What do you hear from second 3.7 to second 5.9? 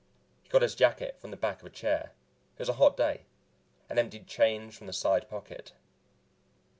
and emptied change from the side pocket.